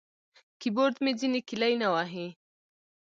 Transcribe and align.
کیبورډ 0.59 0.95
مې 1.03 1.11
ځینې 1.19 1.39
کیلي 1.47 1.73
نه 1.81 1.87
وهي. 1.93 2.27